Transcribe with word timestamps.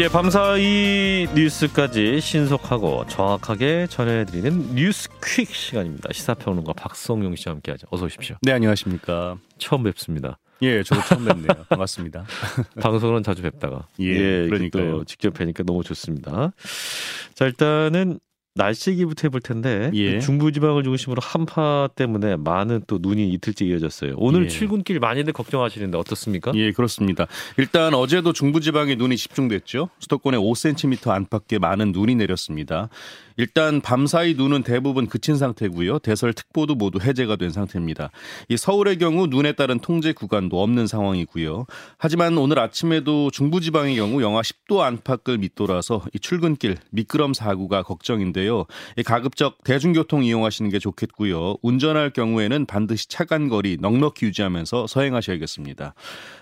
예, 0.00 0.08
밤사이 0.08 1.28
뉴스까지 1.34 2.22
신속하고 2.22 3.04
정확하게 3.06 3.86
전해드리는 3.86 4.74
뉴스 4.74 5.10
퀵 5.22 5.46
시간입니다. 5.54 6.08
시사평론가 6.10 6.72
박성용 6.72 7.36
씨와 7.36 7.56
함께하죠. 7.56 7.86
어서 7.90 8.06
오십시오. 8.06 8.36
네, 8.40 8.52
안녕하십니까. 8.52 9.36
처음 9.58 9.82
뵙습니다. 9.82 10.38
예, 10.62 10.82
저도 10.82 11.02
처음 11.02 11.26
뵙네요. 11.26 11.48
반갑습니다. 11.68 12.24
방송은 12.80 13.22
자주 13.22 13.42
뵙다가 13.42 13.88
예, 13.98 14.46
그러니까요. 14.46 15.04
직접 15.04 15.34
뵈니까 15.34 15.64
너무 15.64 15.84
좋습니다. 15.84 16.52
자, 17.34 17.44
일단은 17.44 18.20
날씨 18.54 18.90
얘기부터 18.90 19.28
해볼 19.28 19.40
텐데 19.40 19.90
예. 19.94 20.18
중부지방을 20.18 20.82
중심으로 20.82 21.20
한파 21.22 21.88
때문에 21.94 22.36
많은 22.36 22.82
또 22.86 22.98
눈이 23.00 23.28
이틀째 23.30 23.64
이어졌어요. 23.64 24.14
오늘 24.16 24.44
예. 24.44 24.48
출근길 24.48 24.98
많이들 24.98 25.32
걱정하시는데 25.32 25.96
어떻습니까? 25.96 26.52
예, 26.56 26.72
그렇습니다. 26.72 27.26
일단 27.58 27.94
어제도 27.94 28.32
중부지방에 28.32 28.96
눈이 28.96 29.16
집중됐죠. 29.16 29.90
수도권에 30.00 30.36
5cm 30.36 31.10
안팎의 31.10 31.60
많은 31.60 31.92
눈이 31.92 32.16
내렸습니다. 32.16 32.88
일단 33.40 33.80
밤사이 33.80 34.34
눈은 34.34 34.64
대부분 34.64 35.06
그친 35.06 35.38
상태고요. 35.38 36.00
대설 36.00 36.34
특보도 36.34 36.74
모두 36.74 36.98
해제가 37.00 37.36
된 37.36 37.48
상태입니다. 37.48 38.10
이 38.50 38.58
서울의 38.58 38.98
경우 38.98 39.28
눈에 39.28 39.52
따른 39.52 39.78
통제 39.78 40.12
구간도 40.12 40.62
없는 40.62 40.86
상황이고요. 40.86 41.64
하지만 41.96 42.36
오늘 42.36 42.58
아침에도 42.58 43.30
중부지방의 43.30 43.96
경우 43.96 44.20
영하 44.20 44.42
10도 44.42 44.80
안팎을 44.80 45.38
밑돌아서 45.38 46.02
이 46.12 46.18
출근길 46.18 46.76
미끄럼 46.90 47.32
사고가 47.32 47.82
걱정인데요. 47.82 48.66
이 48.98 49.02
가급적 49.02 49.64
대중교통 49.64 50.22
이용하시는 50.22 50.70
게 50.70 50.78
좋겠고요. 50.78 51.56
운전할 51.62 52.10
경우에는 52.10 52.66
반드시 52.66 53.08
차간 53.08 53.48
거리 53.48 53.78
넉넉히 53.80 54.26
유지하면서 54.26 54.86
서행하셔야겠습니다. 54.86 55.94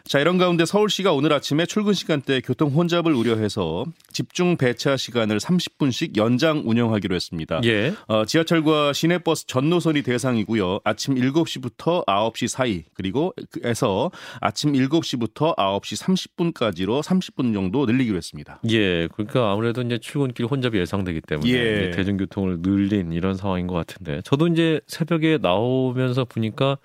자, 0.04 0.18
이런 0.18 0.36
가운데 0.36 0.64
서울시가 0.64 1.12
오늘 1.12 1.32
아침에 1.32 1.64
출근 1.64 1.92
시간대 1.92 2.40
교통 2.40 2.70
혼잡을 2.70 3.12
우려해서 3.12 3.84
집중 4.12 4.56
배차 4.56 4.96
시간을 4.96 5.38
30분씩 5.38 6.16
연장 6.16 6.64
운영 6.66 6.87
하기로 6.92 7.14
했습니다. 7.14 7.60
예. 7.64 7.94
어, 8.06 8.24
지하철과 8.24 8.92
시내버스 8.92 9.46
전 9.46 9.70
노선이 9.70 10.02
대상이고요. 10.02 10.80
아침 10.84 11.14
7시부터 11.14 12.06
9시 12.06 12.48
사이 12.48 12.84
그리고 12.94 13.34
에서 13.62 14.10
아침 14.40 14.72
7시부터 14.72 15.56
9시 15.56 16.52
30분까지로 16.52 17.02
30분 17.02 17.52
정도 17.54 17.86
늘리기로 17.86 18.16
했습니다. 18.16 18.60
예, 18.70 19.08
그러니까 19.08 19.52
아무래도 19.52 19.82
이제 19.82 19.98
출근길 19.98 20.46
혼잡이 20.46 20.78
예상되기 20.78 21.20
때문에 21.22 21.50
예. 21.50 21.90
대중교통을 21.90 22.58
늘린 22.60 23.12
이런 23.12 23.34
상황인 23.36 23.66
것 23.66 23.74
같은데 23.74 24.20
저도 24.22 24.48
이제 24.48 24.80
새벽에 24.86 25.38
나오면서 25.40 26.24
보니까 26.24 26.78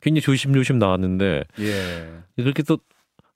굉장히 0.00 0.20
조심조심 0.22 0.78
나왔는데 0.78 1.44
예. 1.60 2.08
그렇게 2.36 2.62
또 2.62 2.78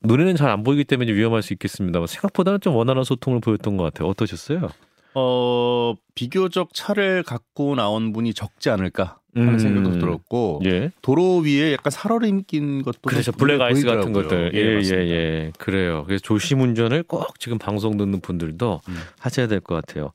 눈에는 0.05 0.34
잘 0.36 0.51
안 0.51 0.64
보이기 0.64 0.84
때문에 0.84 1.12
위험할 1.12 1.42
수 1.42 1.53
있겠습니다만 1.53 2.07
생각보다는 2.07 2.61
좀 2.61 2.75
원활한 2.75 3.05
소통을 3.05 3.41
보였던 3.41 3.77
것 3.77 3.84
같아요. 3.84 4.09
어떠셨어요? 4.09 4.69
어, 5.14 5.94
비교적 6.14 6.74
차를 6.74 7.22
갖고 7.22 7.74
나온 7.74 8.12
분이 8.12 8.34
적지 8.34 8.70
않을까 8.70 9.22
하는 9.34 9.55
음. 9.55 9.58
생각도 9.58 9.98
들었고 9.98 10.61
예. 10.66 10.91
도로 11.00 11.38
위에 11.38 11.72
약간 11.72 11.91
살얼음 11.91 12.42
낀 12.47 12.83
것도 12.83 12.98
그래서 13.06 13.33
눈에 13.33 13.39
블랙 13.39 13.61
아이스 13.62 13.86
같은. 13.86 14.12
것들. 14.12 14.50
예, 14.55 14.58
예, 14.58 14.74
맞습니다. 14.77 15.06
예. 15.06 15.52
그래요. 15.58 16.05
그래서 16.06 16.20
조심 16.22 16.61
운전을 16.61 17.05
꼭 17.05 17.41
지금 17.41 17.58
방송 17.58 17.97
듣는 17.97 18.20
분들도 18.20 18.80
음. 18.89 18.97
하셔야 19.19 19.47
될 19.47 19.61
것 19.61 19.74
같아요. 19.74 20.12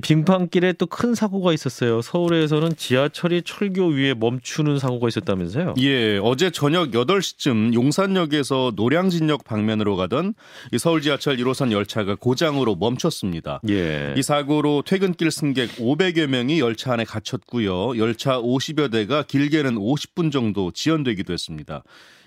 빙판길에 0.00 0.74
또 0.74 0.86
큰 0.86 1.14
사고가 1.14 1.52
있었어요. 1.54 2.02
서울에서는 2.02 2.76
지하철이 2.76 3.42
철교 3.42 3.86
위에 3.88 4.12
멈추는 4.14 4.78
사고가 4.78 5.08
있었다면서요? 5.08 5.74
예, 5.80 6.18
어제 6.22 6.50
저녁 6.50 6.90
8시쯤 6.90 7.72
용산역에서 7.74 8.72
노량진역 8.76 9.44
방면으로 9.44 9.96
가던 9.96 10.34
이 10.72 10.78
서울 10.78 11.00
지하철 11.00 11.36
1호선 11.38 11.72
열차가 11.72 12.14
고장으로 12.14 12.76
멈췄습니다. 12.76 13.60
예. 13.70 14.14
이 14.16 14.22
사고로 14.22 14.82
퇴근길 14.84 15.30
승객 15.30 15.76
500여 15.76 16.26
명이 16.26 16.60
열차 16.60 16.92
안에 16.92 17.04
갇혔고요. 17.04 17.96
열차 17.98 18.38
50여 18.58 18.90
대가 18.90 19.22
길게는 19.22 19.76
50분 19.76 20.30
정도 20.32 20.70
지연되기도 20.70 21.32
했습니다. 21.32 21.82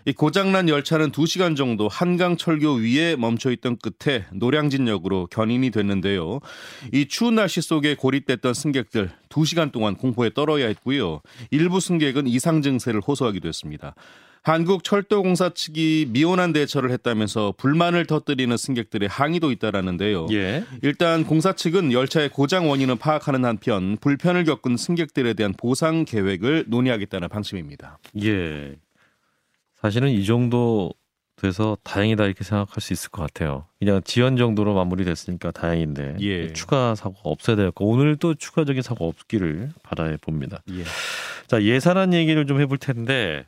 이 0.08 0.14
고장난 0.14 0.70
열차는 0.70 1.12
2시간 1.12 1.58
정도 1.58 1.88
한강 1.88 2.38
철교 2.38 2.76
위에 2.76 3.16
멈춰 3.16 3.50
있던 3.52 3.78
끝에 3.78 4.26
노량진역으로 4.34 5.28
견인이 5.32 5.72
됐는데요. 5.72 6.42
이 6.94 7.08
추운 7.08 7.36
날씨 7.36 7.62
속에 7.62 7.96
고립됐던 7.96 8.54
승객들 8.54 9.10
2시간 9.30 9.72
동안 9.72 9.96
공포에 9.96 10.30
떨어야 10.32 10.68
했고요. 10.68 11.22
일부 11.50 11.80
승객은 11.80 12.28
이상 12.28 12.62
증세를 12.62 13.02
호소하기도 13.02 13.48
했습니다. 13.48 13.96
한국철도공사 14.46 15.50
측이 15.50 16.10
미온한 16.12 16.54
대처를 16.54 16.92
했다면서 16.92 17.56
불만을 17.58 18.06
터뜨리는 18.06 18.56
승객들의 18.56 19.10
항의도 19.10 19.52
있다라는데요. 19.52 20.28
예. 20.34 20.64
일단 20.84 21.24
공사 21.26 21.54
측은 21.54 21.92
열차의 21.92 22.30
고장 22.30 22.70
원인을 22.70 22.96
파악하는 22.98 23.44
한편 23.44 23.98
불편을 23.98 24.44
겪은 24.44 24.78
승객들에 24.78 25.34
대한 25.34 25.52
보상 25.58 26.06
계획을 26.06 26.66
논의하겠다는 26.68 27.28
방침입니다. 27.28 27.98
예. 28.24 28.76
사실은 29.82 30.12
이 30.12 30.24
정도 30.26 30.94
돼서 31.38 31.76
다행이다 31.84 32.26
이렇게 32.26 32.44
생각할 32.44 32.82
수 32.82 32.94
있을 32.94 33.10
것 33.10 33.24
같아요. 33.24 33.66
그냥 33.80 34.02
지연 34.06 34.38
정도로 34.38 34.76
마무리됐으니까 34.76 35.52
다행인데 35.52 36.18
예. 36.22 36.54
추가 36.54 36.94
사고가 36.94 37.22
없어야 37.24 37.56
될 37.56 37.72
거. 37.72 37.84
오늘 37.86 38.16
또 38.18 38.36
추가적인 38.36 38.84
사고 38.84 39.08
없기를 39.08 39.72
바라해 39.82 40.18
봅니다. 40.18 40.62
예. 40.70 40.84
자 41.48 41.64
예산안 41.64 42.14
얘기를 42.14 42.46
좀 42.46 42.62
해볼 42.62 42.78
텐데 42.78 43.44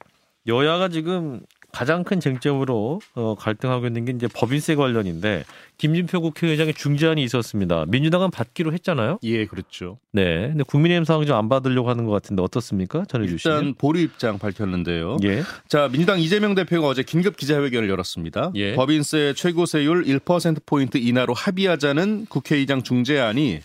여야가 0.47 0.88
지금 0.90 1.41
가장 1.77 2.03
큰 2.03 2.19
쟁점으로 2.19 2.99
어, 3.13 3.35
갈등하고 3.35 3.85
있는 3.85 4.03
게 4.05 4.11
이제 4.11 4.27
법인세 4.33 4.73
관련인데 4.73 5.43
김진표 5.77 6.21
국회의장의 6.21 6.73
중재안이 6.73 7.23
있었습니다. 7.23 7.85
민주당은 7.88 8.31
받기로 8.31 8.73
했잖아요. 8.73 9.19
예, 9.21 9.45
그렇죠. 9.45 9.99
네. 10.11 10.47
근데 10.47 10.63
국민의힘 10.63 11.05
상황 11.05 11.23
좀 11.27 11.38
안 11.38 11.49
받으려고 11.49 11.88
하는 11.88 12.05
것 12.05 12.11
같은데 12.13 12.41
어떻습니까? 12.41 13.05
전해주시면. 13.07 13.57
일단 13.57 13.73
보류 13.77 13.99
입장 14.01 14.39
밝혔는데요. 14.39 15.17
예. 15.23 15.43
자, 15.67 15.88
민주당 15.91 16.19
이재명 16.19 16.55
대표가 16.55 16.88
어제 16.88 17.03
긴급 17.03 17.38
기자회견을 17.38 17.89
열었습니다. 17.89 18.53
예. 18.55 18.73
법인세 18.73 19.33
최고세율 19.35 20.05
1%포인트 20.05 20.97
인하로 20.97 21.35
합의하자는 21.35 22.25
국회의장 22.27 22.81
중재안이 22.81 23.59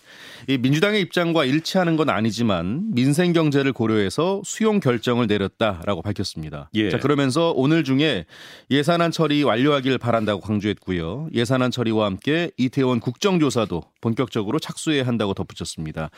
이 0.49 0.57
민주당의 0.57 1.01
입장과 1.01 1.45
일치하는 1.45 1.95
건 1.95 2.09
아니지만 2.09 2.93
민생 2.93 3.31
경제를 3.33 3.71
고려해서 3.71 4.41
수용 4.43 4.79
결정을 4.81 5.25
내렸다라고 5.27 6.01
밝혔습니다. 6.01 6.69
예. 6.75 6.89
자, 6.89 6.99
그러면서 6.99 7.53
오늘 7.55 7.83
중에 7.83 8.02
예산안 8.69 9.11
처리 9.11 9.43
완료하길 9.43 9.97
바란다고 9.97 10.41
강조했고요. 10.41 11.29
예산안 11.33 11.71
처리와 11.71 12.05
함께 12.05 12.51
이태원 12.57 12.99
국정조사도 12.99 13.92
본격적으로 14.03 14.59
착수해야 14.59 15.07
한다고 15.07 15.33
덧붙였습니다. 15.33 16.09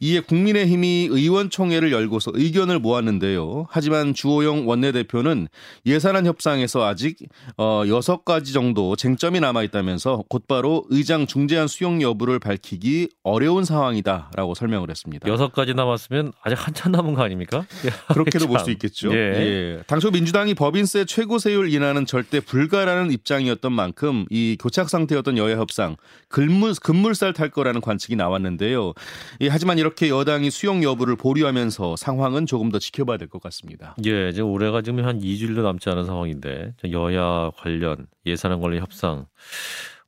이에 0.00 0.20
국민의힘이 0.20 1.08
의원총회를 1.10 1.90
열고서 1.90 2.32
의견을 2.34 2.78
모았는데요. 2.78 3.66
하지만 3.70 4.12
주호영 4.12 4.68
원내대표는 4.68 5.48
예산안 5.86 6.26
협상에서 6.26 6.84
아직 6.84 7.16
어 7.56 7.82
6가지 7.86 8.52
정도 8.52 8.94
쟁점이 8.94 9.40
남아 9.40 9.62
있다면서 9.64 10.24
곧바로 10.28 10.84
의장 10.90 11.26
중재안 11.26 11.66
수용 11.66 12.02
여부를 12.02 12.38
밝히기 12.38 13.08
어려운 13.22 13.64
상황이다라고 13.64 14.54
설명을 14.54 14.90
했습니다. 14.90 15.26
여섯 15.28 15.52
가지 15.52 15.72
남았으면 15.72 16.32
아직 16.42 16.66
한참 16.66 16.92
남은 16.92 17.14
거 17.14 17.22
아닙니까? 17.22 17.64
그렇게도 18.12 18.48
볼수 18.48 18.66
참. 18.66 18.72
있겠죠. 18.72 19.12
예. 19.14 19.16
예. 19.16 19.82
당초 19.86 20.10
민주당이 20.10 20.54
법인세 20.54 21.06
최고 21.06 21.38
세율 21.38 21.72
인하는 21.72 22.04
절대 22.04 22.40
불가라는 22.40 23.10
입장이었던 23.12 23.72
만큼 23.72 24.26
이 24.28 24.58
교착 24.60 24.90
상태였던 24.90 25.38
여야 25.38 25.56
협상 25.56 25.96
급물, 26.28 26.74
급물살 26.74 27.29
탈 27.32 27.50
거라는 27.50 27.80
관측이 27.80 28.16
나왔는데요. 28.16 28.92
예, 29.40 29.48
하지만 29.48 29.78
이렇게 29.78 30.08
여당이 30.08 30.50
수용 30.50 30.82
여부를 30.82 31.16
보류하면서 31.16 31.96
상황은 31.96 32.46
조금 32.46 32.70
더 32.70 32.78
지켜봐야 32.78 33.16
될 33.16 33.28
것 33.28 33.40
같습니다. 33.42 33.94
예, 34.04 34.32
지금 34.32 34.50
올해가 34.50 34.82
지금 34.82 35.04
한 35.04 35.20
2주일도 35.20 35.62
남지 35.62 35.88
않은 35.90 36.04
상황인데 36.04 36.74
여야 36.90 37.50
관련 37.56 38.06
예산안 38.26 38.60
관련 38.60 38.80
협상 38.82 39.26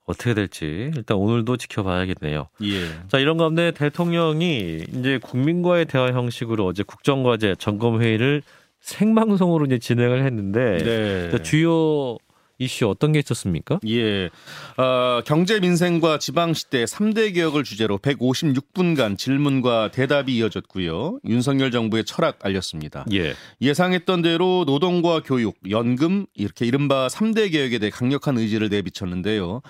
어떻게 0.04 0.34
될지 0.34 0.90
일단 0.96 1.16
오늘도 1.16 1.56
지켜봐야겠네요. 1.56 2.48
예. 2.64 2.86
자, 3.08 3.18
이런 3.18 3.36
가운데 3.36 3.70
대통령이 3.70 4.84
이제 4.98 5.18
국민과의 5.22 5.86
대화 5.86 6.08
형식으로 6.12 6.66
어제 6.66 6.82
국정과제 6.82 7.54
점검 7.60 8.02
회의를 8.02 8.42
생방송으로 8.80 9.66
이제 9.66 9.78
진행을 9.78 10.24
했는데 10.24 10.78
네. 10.78 11.30
자, 11.30 11.38
주요 11.42 12.16
이슈 12.62 12.88
어떤 12.88 13.12
게 13.12 13.18
있었습니까? 13.18 13.80
예. 13.88 14.30
어, 14.76 15.20
경제 15.24 15.58
민생과 15.58 16.18
지방 16.18 16.54
시대 16.54 16.84
3대 16.84 17.34
개혁을 17.34 17.64
주제로 17.64 17.98
156분간 17.98 19.18
질문과 19.18 19.90
대답이 19.90 20.36
이어졌고요. 20.36 21.18
윤석열 21.26 21.70
정부의 21.70 22.04
철학 22.04 22.38
알렸습니다. 22.42 23.04
예. 23.12 23.34
예상했던 23.60 24.22
대로 24.22 24.64
노동과 24.66 25.22
교육, 25.24 25.56
연금 25.70 26.26
이렇게 26.34 26.64
이른바 26.66 27.08
3대 27.08 27.50
개혁에 27.50 27.78
대해 27.78 27.90
강력한 27.90 28.38
의지를 28.38 28.68
내비쳤는데요. 28.68 29.62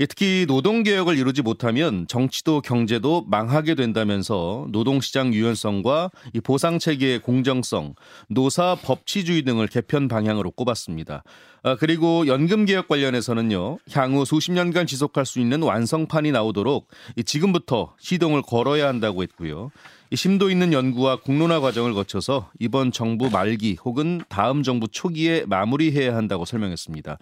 예, 0.00 0.06
특히 0.06 0.44
노동 0.48 0.82
개혁을 0.82 1.16
이루지 1.16 1.42
못하면 1.42 2.06
정치도 2.08 2.62
경제도 2.62 3.24
망하게 3.28 3.74
된다면서 3.74 4.66
노동시장 4.70 5.32
유연성과 5.32 6.10
이 6.34 6.40
보상 6.40 6.78
체계의 6.78 7.20
공정성, 7.20 7.94
노사 8.28 8.76
법치주의 8.82 9.42
등을 9.42 9.68
개편 9.68 10.08
방향으로 10.08 10.50
꼽았습니다. 10.50 11.22
아, 11.62 11.76
그리고 11.76 12.26
연금 12.26 12.64
개혁 12.64 12.88
관련해서는요. 12.88 13.78
향후 13.92 14.24
수십 14.24 14.52
년간 14.52 14.86
지속할 14.86 15.26
수 15.26 15.40
있는 15.40 15.62
완성판이 15.62 16.32
나오도록 16.32 16.88
지금부터 17.26 17.94
시동을 17.98 18.42
걸어야 18.42 18.88
한다고 18.88 19.22
했고요. 19.22 19.70
심도 20.16 20.50
있는 20.50 20.72
연구와 20.72 21.20
공론화 21.20 21.60
과정을 21.60 21.94
거쳐서 21.94 22.50
이번 22.58 22.90
정부 22.90 23.30
말기 23.30 23.76
혹은 23.84 24.20
다음 24.28 24.64
정부 24.64 24.88
초기에 24.88 25.44
마무리해야 25.46 26.16
한다고 26.16 26.44
설명했습니다. 26.44 27.18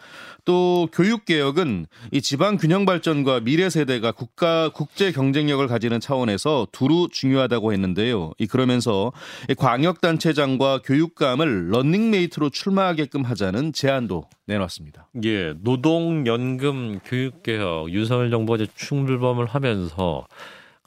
또 0.46 0.88
교육 0.92 1.26
개혁은 1.26 1.86
이 2.12 2.22
지방 2.22 2.56
균형 2.56 2.86
발전과 2.86 3.40
미래 3.40 3.68
세대가 3.68 4.12
국가 4.12 4.70
국제 4.70 5.12
경쟁력을 5.12 5.66
가지는 5.66 6.00
차원에서 6.00 6.68
두루 6.72 7.08
중요하다고 7.10 7.74
했는데요. 7.74 8.32
이 8.38 8.46
그러면서 8.46 9.12
광역 9.58 10.00
단체장과 10.00 10.80
교육감을 10.82 11.70
런닝메이트로 11.70 12.50
출마하게끔 12.50 13.22
하자는 13.22 13.74
제안도 13.74 14.24
내놨습니다. 14.46 15.08
예, 15.24 15.52
노동연금 15.60 17.00
교육개혁 17.04 17.90
윤석열 17.90 18.30
정부가 18.30 18.62
이제 18.62 18.72
충돌범을 18.76 19.44
하면서 19.44 20.26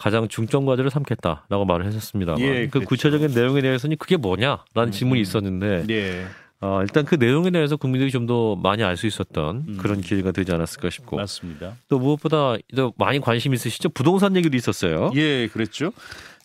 가장 0.01 0.27
중점 0.27 0.65
과제를 0.65 0.89
삼겠다라고 0.89 1.65
말을 1.65 1.86
했었습니다. 1.86 2.36
예, 2.39 2.65
그 2.65 2.71
그렇죠. 2.71 2.88
구체적인 2.88 3.33
내용에 3.36 3.62
대해서는 3.62 3.98
그게 3.98 4.18
뭐냐라는 4.18 4.88
음, 4.88 4.92
질문이 4.92 5.21
있었는데 5.21 5.86
예. 5.92 6.25
어, 6.59 6.80
일단 6.81 7.06
그 7.06 7.15
내용에 7.15 7.51
대해서 7.51 7.75
국민들이 7.77 8.09
좀 8.09 8.25
더 8.25 8.56
많이 8.56 8.83
알 8.83 8.98
수 8.98 9.06
있었던 9.07 9.65
음. 9.68 9.77
그런 9.80 10.01
기회가 10.01 10.31
되지 10.31 10.51
않았을까 10.53 10.89
싶고 10.89 11.18
맞습니다. 11.18 11.75
또 11.88 12.00
무엇보다 12.00 12.56
또 12.75 12.94
많이 12.98 13.19
관심 13.19 13.53
있으시죠? 13.53 13.89
부동산 13.89 14.36
얘기도 14.36 14.57
있었어요. 14.57 15.12
예, 15.15 15.48
그랬죠. 15.48 15.92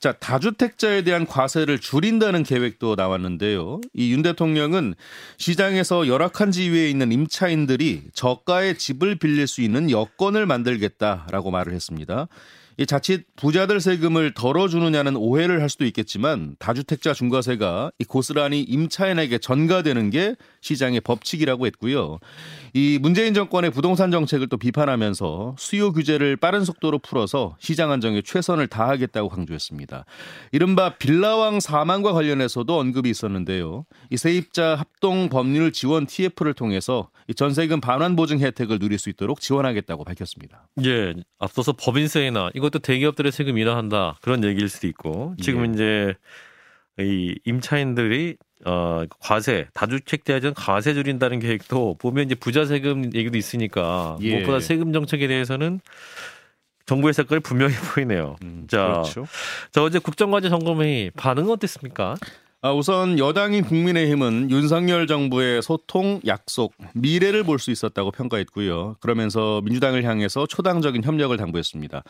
자, 0.01 0.13
다주택자에 0.13 1.03
대한 1.03 1.27
과세를 1.27 1.79
줄인다는 1.79 2.43
계획도 2.43 2.97
나왔는데요. 2.97 3.81
이 3.95 4.13
윤 4.13 4.21
대통령은 4.23 4.95
시장에서 5.39 6.07
열악한 6.07 6.51
지위에 6.51 6.91
있는 6.91 7.13
임차인들이 7.13 8.03
저가의 8.13 8.77
집을 8.77 9.17
빌릴 9.17 9.47
수 9.47 9.63
있는 9.63 9.91
여건을 9.91 10.45
만들겠다라고 10.47 11.51
말을 11.51 11.73
했습니다. 11.73 12.29
이 12.79 12.85
자칫 12.85 13.25
부자들 13.37 13.81
세금을 13.81 14.35
덜어주느냐는 14.35 15.17
오해를 15.17 15.63
할 15.63 15.71
수도 15.71 15.87
있겠지만 15.87 16.57
다주택자 16.59 17.15
중과세가 17.15 17.93
이 17.99 18.05
고스란히 18.05 18.61
임차인에게 18.63 19.39
전가되는 19.39 20.11
게 20.11 20.37
시장의 20.67 21.01
법칙이라고 21.01 21.67
했고요. 21.67 22.19
이 22.75 22.99
문재인 23.01 23.35
정권의 23.35 23.71
부동산 23.71 24.11
정책을 24.11 24.49
또 24.49 24.57
비판하면서 24.57 25.57
수요 25.59 25.93
규제를 25.93 26.37
빠른 26.37 26.65
속도로 26.65 26.99
풀어서 26.99 27.57
시장 27.61 27.93
안정에 27.93 28.21
최선을 28.23 28.67
다하겠다고 28.67 29.29
강조했습니다. 29.29 30.05
이른바 30.53 30.97
빌라왕 30.97 31.61
사망과 31.61 32.13
관련해서도 32.13 32.79
언급이 32.79 33.09
있었는데요. 33.09 33.87
이 34.11 34.17
세입자 34.17 34.75
합동 34.75 35.29
법률 35.29 35.73
지원 35.73 36.07
TF를 36.07 36.55
통해서 36.55 37.11
이 37.29 37.35
전세금 37.35 37.81
반환 37.81 38.17
보증 38.17 38.41
혜택을 38.41 38.79
누릴 38.79 38.99
수 38.99 39.09
있도록 39.09 39.41
지원하겠다고 39.41 40.05
밝혔습니다. 40.05 40.69
예, 40.85 41.15
앞서서 41.39 41.73
법인세나 41.73 42.51
이것도 42.55 42.81
대기업들의 42.81 43.31
세금 43.33 43.59
인하한다 43.59 44.19
그런 44.21 44.43
얘기일 44.45 44.69
수도 44.69 44.87
있고 44.89 45.35
지금 45.41 45.67
예. 45.67 45.73
이제 45.73 46.15
이 46.99 47.39
임차인들이 47.45 48.37
어 48.65 49.05
과세 49.21 49.69
다주택 49.75 50.25
대전 50.25 50.55
과세 50.55 50.95
줄인다는 50.95 51.41
계획도 51.41 51.97
보면 51.99 52.25
이제 52.25 52.35
부자 52.35 52.65
세금 52.65 53.13
얘기도 53.15 53.37
있으니까 53.37 54.17
예. 54.23 54.35
무엇보다 54.35 54.61
세금 54.61 54.93
정책에 54.93 55.29
대해서는 55.29 55.81
정부의 56.87 57.13
색깔이 57.13 57.41
분명히 57.41 57.75
보이네요. 57.95 58.37
음, 58.43 58.67
자, 58.69 58.87
그렇죠. 58.87 59.27
자 59.73 59.83
어제 59.83 59.99
국정과제 59.99 60.49
점검회의 60.49 61.11
반응 61.11 61.51
어땠습니까? 61.51 62.17
아, 62.67 62.73
우선 62.73 63.17
여당인 63.21 63.63
국민의힘은 63.63 64.51
윤석열 64.51 65.07
정부의 65.07 65.63
소통, 65.63 66.21
약속, 66.27 66.75
미래를 66.95 67.45
볼 67.45 67.61
수 67.61 67.71
있었다고 67.71 68.11
평가했고요. 68.11 68.97
그러면서 68.99 69.61
민주당을 69.63 70.03
향해서 70.03 70.47
초당적인 70.47 71.05
협력을 71.05 71.35
당부했습니다. 71.37 72.03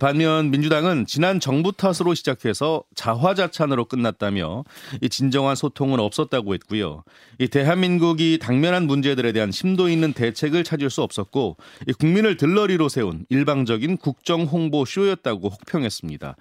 반면 0.00 0.50
민주당은 0.50 1.06
지난 1.06 1.38
정부 1.38 1.70
탓으로 1.70 2.14
시작해서 2.14 2.82
자화자찬으로 2.96 3.84
끝났다며 3.84 4.64
진정한 5.10 5.54
소통은 5.54 6.00
없었다고 6.00 6.54
했고요. 6.54 7.04
대한민국이 7.52 8.40
당면한 8.42 8.88
문제들에 8.88 9.30
대한 9.30 9.52
심도 9.52 9.88
있는 9.88 10.12
대책을 10.12 10.64
찾을 10.64 10.90
수 10.90 11.02
없었고 11.02 11.56
국민을 12.00 12.36
들러리로 12.36 12.88
세운 12.88 13.26
일방적인 13.28 13.98
국정 13.98 14.42
홍보 14.42 14.84
쇼였다고 14.84 15.50
혹평했습니다. 15.50 16.34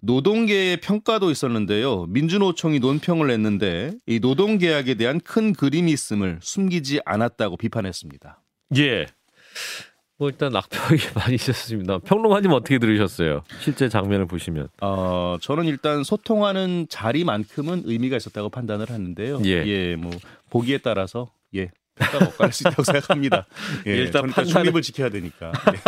노동계의 0.00 0.78
평가도 0.80 1.30
있었는데요. 1.30 2.06
민주노총이 2.08 2.78
논평을 2.80 3.26
냈는데 3.28 3.92
이 4.06 4.18
노동계약에 4.20 4.94
대한 4.94 5.20
큰 5.20 5.52
그림이 5.52 5.90
있음을 5.92 6.38
숨기지 6.42 7.00
않았다고 7.04 7.56
비판했습니다. 7.56 8.42
예. 8.76 9.06
뭐 10.18 10.30
일단 10.30 10.56
악평이 10.56 10.98
많이 11.14 11.34
있었습니다. 11.34 11.98
평론가님 11.98 12.50
어떻게 12.52 12.78
들으셨어요? 12.78 13.42
실제 13.60 13.88
장면을 13.88 14.26
보시면. 14.26 14.68
어, 14.80 15.36
저는 15.42 15.64
일단 15.64 16.04
소통하는 16.04 16.86
자리만큼은 16.88 17.82
의미가 17.84 18.16
있었다고 18.16 18.48
판단을 18.48 18.88
하는데요. 18.90 19.40
예, 19.44 19.66
예 19.66 19.96
뭐 19.96 20.10
보기에 20.48 20.78
따라서 20.78 21.30
예 21.54 21.70
평가가 21.96 22.26
엇갈릴 22.26 22.52
수 22.52 22.62
있다고 22.62 22.82
생각합니다. 22.82 23.46
예, 23.86 23.96
일단 23.96 24.28
판단을 24.28 24.74
을 24.74 24.82
지켜야 24.82 25.08
되니까. 25.08 25.52
예. 25.72 25.78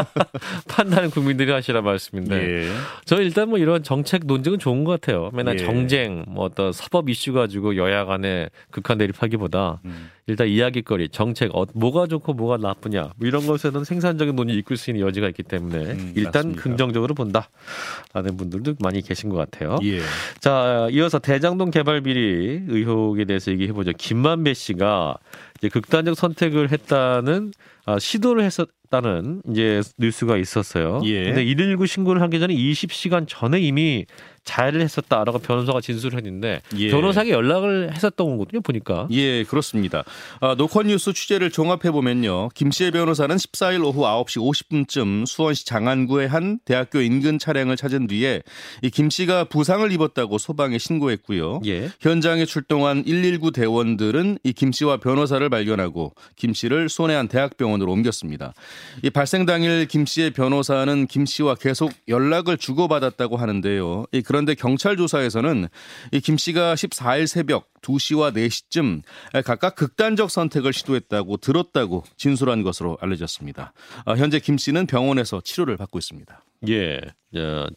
판단은 0.68 1.10
국민들이 1.10 1.52
하시라 1.52 1.82
말씀인데. 1.82 2.36
예. 2.36 2.70
저 3.04 3.20
일단 3.20 3.50
뭐 3.50 3.58
이런 3.58 3.82
정책 3.82 4.26
논쟁은 4.26 4.58
좋은 4.58 4.84
것 4.84 5.00
같아요. 5.00 5.30
맨날 5.34 5.54
예. 5.54 5.64
정쟁, 5.64 6.24
뭐 6.28 6.44
어떤 6.44 6.72
사법 6.72 7.08
이슈 7.08 7.32
가지고 7.32 7.76
여야 7.76 8.04
간에 8.04 8.48
극한 8.70 8.98
대립하기보다 8.98 9.80
음. 9.84 10.10
일단 10.28 10.46
이야기거리, 10.46 11.08
정책, 11.08 11.56
어, 11.56 11.64
뭐가 11.74 12.06
좋고 12.06 12.34
뭐가 12.34 12.58
나쁘냐 12.58 13.12
뭐 13.16 13.26
이런 13.26 13.46
것에는 13.46 13.82
생산적인 13.82 14.36
논의 14.36 14.56
이끌 14.56 14.76
수 14.76 14.90
있는 14.90 15.06
여지가 15.06 15.26
있기 15.28 15.42
때문에 15.42 15.78
음, 15.78 16.12
일단 16.14 16.32
맞습니다. 16.32 16.62
긍정적으로 16.62 17.14
본다라는 17.14 18.36
분들도 18.36 18.74
많이 18.80 19.00
계신 19.00 19.30
것 19.30 19.36
같아요. 19.36 19.78
예. 19.84 20.00
자, 20.38 20.88
이어서 20.90 21.18
대장동 21.18 21.70
개발 21.70 22.02
비리 22.02 22.62
의혹에 22.68 23.24
대해서 23.24 23.50
얘기해 23.50 23.72
보죠. 23.72 23.92
김만배 23.96 24.52
씨가 24.52 25.16
이제 25.58 25.68
극단적 25.68 26.16
선택을 26.16 26.70
했다는 26.70 27.52
아, 27.84 27.98
시도를 27.98 28.44
했었다는 28.44 29.42
이제 29.50 29.82
뉴스가 29.98 30.36
있었어요. 30.36 31.00
예. 31.04 31.24
근데 31.24 31.44
119 31.44 31.86
신고를 31.86 32.22
하기 32.22 32.38
전에 32.38 32.54
20시간 32.54 33.26
전에 33.26 33.60
이미 33.60 34.06
자해를 34.48 34.80
했었다라고 34.80 35.38
변호사가 35.40 35.80
진술을 35.82 36.16
했는데 36.16 36.62
예. 36.78 36.90
변호사에게 36.90 37.32
연락을 37.32 37.92
했었던 37.94 38.26
거거든요 38.30 38.62
보니까. 38.62 39.06
예 39.10 39.44
그렇습니다. 39.44 40.04
아, 40.40 40.54
노컷뉴스 40.56 41.12
취재를 41.12 41.50
종합해 41.50 41.90
보면요. 41.90 42.48
김씨의 42.54 42.92
변호사는 42.92 43.36
14일 43.36 43.84
오후 43.84 44.02
9시 44.02 44.38
50분쯤 44.38 45.26
수원시 45.26 45.66
장안구의 45.66 46.28
한 46.28 46.58
대학교 46.64 47.00
인근 47.00 47.38
차량을 47.38 47.76
찾은 47.76 48.06
뒤에 48.06 48.42
이 48.82 48.90
김씨가 48.90 49.44
부상을 49.44 49.90
입었다고 49.92 50.38
소방에 50.38 50.78
신고했고요. 50.78 51.60
예. 51.66 51.90
현장에 52.00 52.46
출동한 52.46 53.04
119 53.04 53.52
대원들은 53.52 54.38
이 54.44 54.52
김씨와 54.52 54.96
변호사를 54.98 55.46
발견하고 55.48 56.14
김씨를 56.36 56.88
수원의 56.88 57.16
한 57.16 57.28
대학병원으로 57.28 57.92
옮겼습니다. 57.92 58.54
이 59.02 59.10
발생 59.10 59.44
당일 59.44 59.86
김씨의 59.86 60.30
변호사는 60.30 61.06
김씨와 61.06 61.56
계속 61.56 61.92
연락을 62.08 62.56
주고받았다고 62.56 63.36
하는데요. 63.36 64.06
이 64.12 64.22
그런 64.22 64.37
그런데 64.38 64.54
경찰 64.54 64.96
조사에서는 64.96 65.66
이 66.12 66.20
김 66.20 66.36
씨가 66.36 66.74
14일 66.74 67.26
새벽 67.26 67.72
2시와 67.80 68.32
4시쯤 68.34 69.02
각각 69.44 69.74
극단적 69.74 70.30
선택을 70.30 70.72
시도했다고 70.72 71.38
들었다고 71.38 72.04
진술한 72.16 72.62
것으로 72.62 72.98
알려졌습니다. 73.00 73.72
아, 74.04 74.12
현재 74.12 74.38
김 74.38 74.58
씨는 74.58 74.86
병원에서 74.86 75.40
치료를 75.40 75.76
받고 75.76 75.98
있습니다. 75.98 76.44
예. 76.68 77.00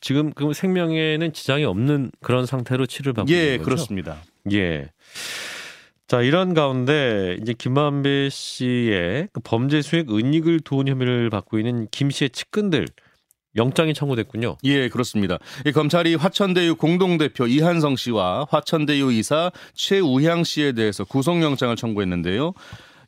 지금 0.02 0.34
그 0.34 0.54
생명에는 0.54 1.34
지장이 1.34 1.64
없는 1.64 2.12
그런 2.22 2.46
상태로 2.46 2.86
치료를 2.86 3.14
받고 3.14 3.32
예, 3.32 3.38
있는 3.38 3.58
거죠? 3.60 3.66
그렇습니다. 3.66 4.18
예. 4.52 4.90
자, 6.08 6.22
이런 6.22 6.54
가운데 6.54 7.38
이제 7.42 7.54
김만배 7.58 8.30
씨의 8.30 9.30
그 9.32 9.40
범죄 9.44 9.82
수익 9.82 10.12
은닉을 10.12 10.60
도운 10.60 10.88
혐의를 10.90 11.30
받고 11.30 11.58
있는 11.58 11.88
김 11.90 12.10
씨의 12.10 12.32
측근들 12.32 12.88
영장이 13.56 13.94
청구됐군요. 13.94 14.58
예, 14.64 14.90
그렇습니다. 14.90 15.38
검찰이 15.74 16.16
화천대유 16.16 16.76
공동대표 16.76 17.48
이한성 17.48 17.96
씨와 17.96 18.48
화천대유 18.50 19.12
이사 19.12 19.52
최우향 19.74 20.44
씨에 20.44 20.72
대해서 20.72 21.04
구속영장을 21.04 21.76
청구했는데요. 21.76 22.54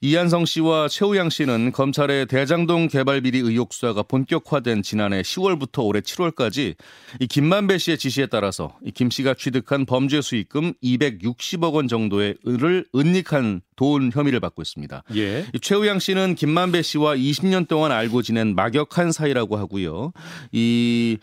이한성 0.06 0.44
씨와 0.44 0.90
최우양 0.90 1.30
씨는 1.30 1.72
검찰의 1.72 2.26
대장동 2.26 2.90
개발 2.90 3.22
비리 3.22 3.40
의혹 3.40 3.72
수사가 3.72 4.04
본격화된 4.04 4.82
지난해 4.84 5.22
10월부터 5.22 5.86
올해 5.86 6.02
7월까지 6.02 6.76
이 7.22 7.28
김만배 7.28 7.78
씨의 7.78 7.98
지시에 7.98 8.26
따라서 8.26 8.76
이김 8.84 9.10
씨가 9.10 9.36
취득한 9.36 9.86
범죄 9.86 10.20
수익금 10.20 10.74
260억 10.84 11.76
원 11.76 11.88
정도의 11.88 12.36
을을 12.46 12.86
은닉한 12.94 13.62
도운 13.78 14.12
혐의를 14.14 14.42
받고 14.42 14.62
있습니다. 14.62 15.04
예. 15.16 15.46
최우양 15.62 16.00
씨는 16.00 16.36
김만배 16.36 16.82
씨와 16.82 17.16
20년 17.16 17.70
동안 17.70 17.94
알고 17.94 18.24
지낸 18.24 18.56
막역한 18.56 19.14
사이라고 19.14 19.56
하고요. 19.56 20.12
이 20.52 21.18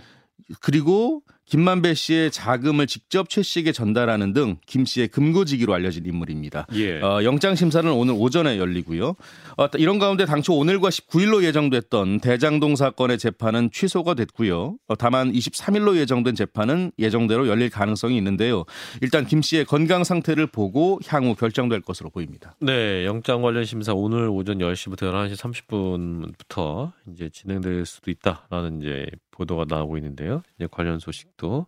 그리고 0.63 1.23
김만배 1.51 1.95
씨의 1.95 2.31
자금을 2.31 2.87
직접 2.87 3.29
최 3.29 3.43
씨에게 3.43 3.73
전달하는 3.73 4.33
등 4.33 4.57
김 4.67 4.85
씨의 4.85 5.09
금고지기로 5.09 5.75
알려진 5.75 6.07
인물입니다. 6.07 6.67
예. 6.75 7.01
어, 7.01 7.25
영장 7.25 7.55
심사는 7.57 7.91
오늘 7.91 8.15
오전에 8.17 8.59
열리고요. 8.59 9.17
어, 9.57 9.67
이런 9.77 9.99
가운데 9.99 10.25
당초 10.25 10.55
오늘과 10.55 10.91
19일로 10.91 11.43
예정됐던 11.43 12.21
대장동 12.21 12.77
사건의 12.77 13.19
재판은 13.19 13.71
취소가 13.73 14.15
됐고요. 14.15 14.77
어, 14.87 14.97
다만 14.97 15.33
23일로 15.33 15.97
예정된 15.97 16.37
재판은 16.37 16.93
예정대로 16.99 17.49
열릴 17.49 17.69
가능성이 17.69 18.17
있는데요. 18.19 18.65
일단 19.03 19.27
김 19.27 19.43
씨의 19.43 19.65
건강 19.65 20.05
상태를 20.05 20.47
보고 20.47 21.01
향후 21.09 21.35
결정될 21.35 21.81
것으로 21.81 22.11
보입니다. 22.11 22.55
네, 22.61 23.05
영장 23.07 23.43
관련 23.43 23.65
심사 23.65 23.93
오늘 23.93 24.29
오전 24.29 24.59
10시부터 24.59 25.11
11시 25.13 25.67
30분부터 25.69 26.93
이제 27.13 27.29
진행될 27.29 27.87
수도 27.87 28.11
있다라는 28.11 28.83
이제 28.83 29.07
보도가 29.31 29.65
나오고 29.69 29.97
있는데요. 29.99 30.43
이제 30.57 30.69
관련 30.71 30.99
소식도 30.99 31.67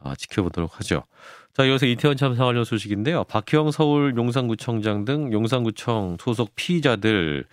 아, 0.00 0.14
지켜보도록 0.14 0.78
하죠. 0.78 1.04
자, 1.54 1.64
이어서 1.64 1.86
이태원 1.86 2.16
참사 2.16 2.44
관련 2.44 2.64
소식인데요. 2.64 3.24
박형 3.24 3.72
서울 3.72 4.14
용산구청장 4.16 5.04
등 5.04 5.32
용산구청 5.32 6.18
소속 6.20 6.54
피의자들 6.54 7.46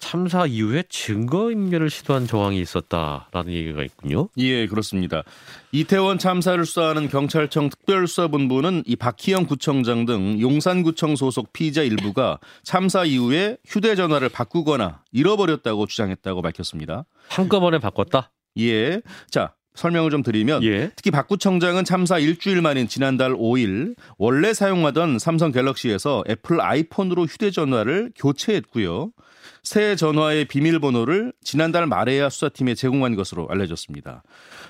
참사 0.00 0.46
이후에 0.46 0.82
증거인멸을 0.88 1.90
시도한 1.90 2.26
정황이 2.26 2.58
있었다라는 2.60 3.52
얘기가 3.52 3.84
있군요. 3.84 4.28
예, 4.38 4.66
그렇습니다. 4.66 5.22
이태원 5.72 6.18
참사를 6.18 6.64
수사하는 6.64 7.08
경찰청 7.08 7.68
특별수사본부는 7.68 8.84
이 8.86 8.96
박희영 8.96 9.46
구청장 9.46 10.06
등 10.06 10.40
용산구청 10.40 11.16
소속 11.16 11.52
피의자 11.52 11.82
일부가 11.82 12.40
참사 12.64 13.04
이후에 13.04 13.58
휴대전화를 13.66 14.30
바꾸거나 14.30 15.04
잃어버렸다고 15.12 15.86
주장했다고 15.86 16.42
밝혔습니다. 16.42 17.04
한꺼번에 17.28 17.78
바꿨다? 17.78 18.32
예. 18.58 19.00
자, 19.30 19.54
설명을 19.74 20.10
좀 20.10 20.22
드리면 20.22 20.62
예. 20.64 20.90
특히 20.96 21.10
박 21.10 21.28
구청장은 21.28 21.84
참사 21.84 22.18
일주일 22.18 22.60
만인 22.60 22.88
지난달 22.88 23.32
5일 23.32 23.94
원래 24.18 24.52
사용하던 24.52 25.18
삼성 25.18 25.52
갤럭시에서 25.52 26.24
애플 26.28 26.60
아이폰으로 26.60 27.26
휴대전화를 27.26 28.12
교체했고요. 28.16 29.12
새 29.62 29.94
전화의 29.96 30.46
비밀번호를 30.46 31.32
지난달 31.42 31.86
말에야 31.86 32.30
수사팀에 32.30 32.74
제공한 32.74 33.14
것으로 33.14 33.46
알려졌습니다. 33.50 34.22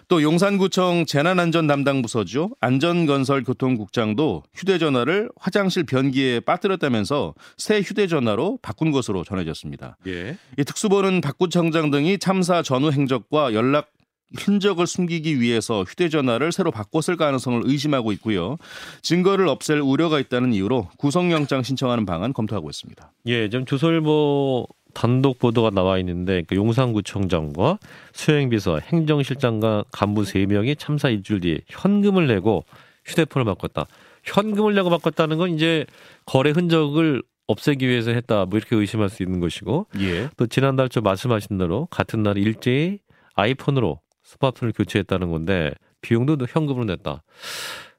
또 0.08 0.22
용산구청 0.22 1.06
재난안전 1.06 1.66
담당 1.66 2.02
부서죠. 2.02 2.50
안전건설교통국장도 2.60 4.42
휴대전화를 4.54 5.30
화장실 5.36 5.84
변기에 5.84 6.40
빠뜨렸다면서 6.40 7.34
새 7.56 7.80
휴대전화로 7.80 8.58
바꾼 8.62 8.90
것으로 8.90 9.22
전해졌습니다. 9.22 9.96
예. 10.08 10.36
이 10.58 10.64
특수본은 10.64 11.20
박 11.20 11.38
구청장 11.38 11.90
등이 11.90 12.18
참사 12.18 12.62
전후 12.62 12.90
행적과 12.90 13.54
연락 13.54 13.92
흔적을 14.36 14.86
숨기기 14.86 15.40
위해서 15.40 15.82
휴대전화를 15.82 16.52
새로 16.52 16.70
바꿨을 16.70 17.16
가능성을 17.16 17.62
의심하고 17.64 18.12
있고요. 18.12 18.56
증거를 19.02 19.48
없앨 19.48 19.80
우려가 19.80 20.20
있다는 20.20 20.52
이유로 20.52 20.88
구속영장 20.98 21.62
신청하는 21.62 22.06
방안 22.06 22.32
검토하고 22.32 22.70
있습니다. 22.70 23.12
예, 23.26 23.48
지금 23.48 23.66
조선일보 23.66 24.66
단독 24.94 25.38
보도가 25.38 25.70
나와 25.70 25.98
있는데 25.98 26.42
그 26.46 26.56
용산구청장과 26.56 27.78
수행비서, 28.12 28.80
행정실장과 28.80 29.84
간부 29.92 30.22
3명이 30.22 30.78
참사 30.78 31.08
일주일 31.08 31.40
뒤에 31.40 31.58
현금을 31.68 32.26
내고 32.26 32.64
휴대폰을 33.04 33.44
바꿨다. 33.44 33.86
현금을 34.24 34.74
내고 34.74 34.90
바꿨다는 34.90 35.38
건 35.38 35.50
이제 35.50 35.86
거래 36.26 36.50
흔적을 36.50 37.22
없애기 37.46 37.88
위해서 37.88 38.12
했다. 38.12 38.44
뭐 38.44 38.58
이렇게 38.58 38.76
의심할 38.76 39.08
수 39.08 39.22
있는 39.22 39.40
것이고 39.40 39.86
예. 40.00 40.28
또 40.36 40.46
지난달 40.46 40.88
좀 40.88 41.02
말씀하신 41.02 41.58
대로 41.58 41.86
같은 41.90 42.22
날 42.22 42.38
일제히 42.38 42.98
아이폰으로 43.34 44.00
스마트폰을 44.30 44.72
교체했다는 44.72 45.30
건데 45.30 45.72
비용도 46.02 46.36
현금으로 46.48 46.84
냈다. 46.84 47.22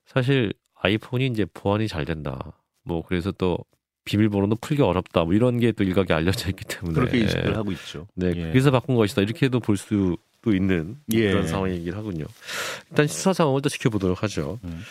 사실 0.05 0.53
아이폰이 0.75 1.27
이제 1.27 1.45
보안이 1.53 1.87
잘 1.87 2.05
된다. 2.05 2.53
뭐 2.83 3.03
그래서 3.05 3.31
또 3.31 3.57
비밀번호도 4.05 4.55
풀기 4.61 4.81
어렵다. 4.81 5.25
뭐 5.25 5.33
이런 5.33 5.59
게 5.59 5.71
또 5.71 5.83
일각에 5.83 6.13
알려져 6.13 6.49
있기 6.49 6.65
때문에 6.65 6.95
그렇게 6.95 7.19
인식을 7.19 7.55
하고 7.55 7.71
있죠. 7.73 8.07
네, 8.15 8.27
예. 8.35 8.49
그래서 8.51 8.71
바꾼 8.71 8.95
것이다. 8.95 9.21
이렇게도 9.21 9.59
볼 9.59 9.77
수도 9.77 10.17
있는 10.47 10.97
예. 11.13 11.29
그런 11.31 11.47
상황이긴 11.47 11.93
하군요. 11.93 12.25
일단 12.89 13.07
수사 13.07 13.33
상황을 13.33 13.61
또 13.61 13.69
지켜보도록 13.69 14.23
하죠. 14.23 14.59
음. 14.63 14.81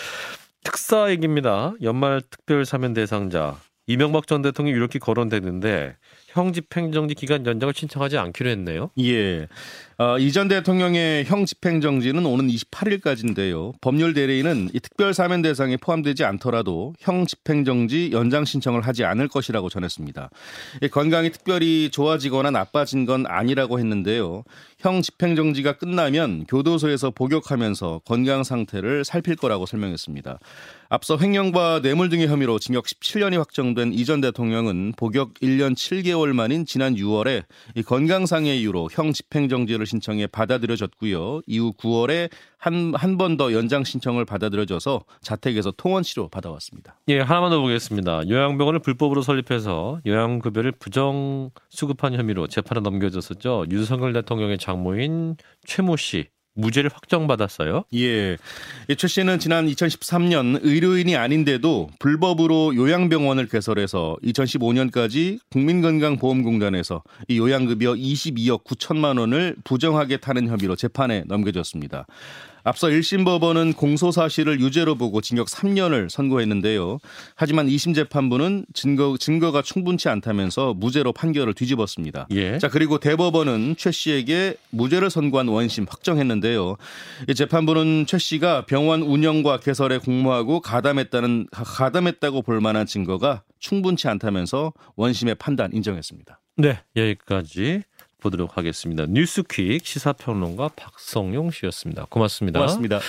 특사 0.63 1.11
얘기입니다. 1.11 1.73
연말 1.83 2.23
특별 2.29 2.65
사면 2.65 2.93
대상자 2.93 3.59
이명박 3.87 4.29
전 4.29 4.43
대통령이 4.43 4.77
이렇게 4.77 5.01
거론됐는데 5.01 5.97
형 6.29 6.53
집행정지 6.53 7.15
기간 7.17 7.45
연장을 7.45 7.75
신청하지 7.75 8.19
않기로 8.19 8.49
했네요. 8.51 8.91
예. 9.01 9.49
어, 10.01 10.19
이전 10.19 10.49
대통령의 10.49 11.27
형 11.27 11.45
집행정지는 11.45 12.25
오는 12.25 12.49
28일까지인데요. 12.49 13.75
법률 13.83 14.15
대리인은 14.15 14.71
이 14.73 14.81
특별 14.81 15.13
사면 15.13 15.43
대상에 15.43 15.77
포함되지 15.77 16.25
않더라도 16.25 16.95
형 16.99 17.27
집행정지 17.27 18.09
연장 18.11 18.47
신청을 18.47 18.81
하지 18.81 19.05
않을 19.05 19.29
것이라고 19.29 19.69
전했습니다. 19.69 20.31
이 20.81 20.89
건강이 20.89 21.31
특별히 21.33 21.91
좋아지거나 21.91 22.51
나빠진 22.51 23.05
건 23.05 23.27
아니라고 23.29 23.79
했는데요. 23.79 24.45
형 24.79 25.03
집행정지가 25.03 25.75
끝나면 25.75 26.47
교도소에서 26.47 27.11
복역하면서 27.11 28.01
건강 28.07 28.43
상태를 28.43 29.05
살필 29.05 29.37
거라고 29.37 29.67
설명했습니다. 29.67 30.39
앞서 30.89 31.19
횡령과 31.19 31.83
뇌물 31.83 32.09
등의 32.09 32.27
혐의로 32.27 32.59
징역 32.59 32.87
17년이 32.87 33.37
확정된 33.37 33.93
이전 33.93 34.23
대통령은 34.23 34.95
복역 34.97 35.35
1년 35.35 35.75
7개월 35.75 36.33
만인 36.33 36.65
지난 36.65 36.97
6월에 36.97 37.45
이 37.77 37.83
건강상의 37.83 38.61
이유로 38.61 38.89
형 38.91 39.13
집행정지를 39.13 39.87
신청해 39.91 40.29
받아들여졌고요. 40.29 41.43
이후 41.47 41.73
9월에 41.75 42.31
한 42.59 42.93
한 42.95 43.17
번 43.17 43.37
더 43.37 43.53
연장 43.53 43.85
신청을 43.85 44.25
받아들여져서 44.25 45.05
자택에서 45.23 45.73
통원 45.77 46.03
치료 46.03 46.29
받아왔습니다. 46.29 46.97
예, 47.09 47.21
하나만 47.21 47.51
더 47.51 47.61
보겠습니다. 47.61 48.29
요양병원을 48.29 48.81
불법으로 48.81 49.23
설립해서 49.23 50.01
요양급여를 50.07 50.73
부정 50.73 51.51
수급한 51.71 52.15
혐의로 52.15 52.47
재판에 52.47 52.81
넘겨졌었죠. 52.81 53.67
윤석열 53.71 54.13
대통령의 54.13 54.59
장모인 54.59 55.37
최모 55.65 55.97
씨 55.97 56.29
무죄를 56.55 56.91
확정받았어요. 56.93 57.85
예. 57.95 58.37
최 58.97 59.09
씨는 59.09 59.39
지난 59.39 59.67
2013년 59.67 60.61
의료인이 60.63 61.17
아닌데도 61.17 61.91
불법으로 61.99 62.75
요양병원을 62.75 63.49
개설해서 63.49 64.17
2015년까지 64.23 65.39
국민건강보험공단에서 65.51 67.03
이 67.29 67.39
요양급여 67.39 67.95
22억 67.95 68.65
9천만 68.65 69.19
원을 69.19 69.57
부정하게 69.65 70.19
타는 70.19 70.49
혐의로 70.49 70.77
재판에 70.77 71.25
넘겨졌습니다. 71.27 72.07
앞서 72.63 72.89
1심 72.89 73.25
법원은 73.25 73.75
공소 73.75 74.11
사실을 74.11 74.61
유죄로 74.61 74.95
보고 74.97 75.21
징역 75.21 75.49
3년을 75.49 76.09
선고했는데요. 76.09 76.99
하지만 77.35 77.67
2심 77.67 77.95
재판부는 77.95 78.67
증거 78.75 79.17
증거가 79.19 79.63
충분치 79.63 80.09
않다면서 80.09 80.75
무죄로 80.75 81.13
판결을 81.13 81.55
뒤집었습니다. 81.55 82.29
예. 82.33 82.59
자 82.59 82.69
그리고 82.69 82.99
대법원은 82.99 83.77
최 83.79 83.91
씨에게 83.91 84.57
무죄를 84.71 85.11
선고한 85.11 85.49
원심 85.49 85.87
확정했는데요. 85.89 86.77
이 87.29 87.35
재판부는 87.35 88.07
최 88.07 88.19
씨가 88.19 88.67
병원 88.67 89.03
운영과 89.03 89.59
개설에 89.59 89.99
공모하고 89.99 90.61
가담했다는 90.61 91.49
가담했다고 91.51 92.43
볼 92.43 92.61
만한 92.61 92.87
증거가 92.87 93.43
충분치 93.59 94.09
않다면서 94.09 94.73
원심의 94.97 95.37
판단 95.37 95.73
인정했습니다. 95.73 96.41
네, 96.57 96.81
여기까지 96.97 97.83
보도록 98.21 98.57
하겠습니다. 98.57 99.07
뉴스퀵 99.07 99.85
시사평론가 99.85 100.69
박성용 100.77 101.51
씨였습니다. 101.51 102.07
고맙습니다. 102.09 102.61
고맙습니다. 102.61 103.01